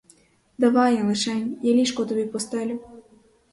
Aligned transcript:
Давай, 0.63 0.97
лишень, 1.09 1.53
я 1.67 1.73
ліжко 1.81 2.05
тобі 2.13 2.25
постелю. 2.35 2.81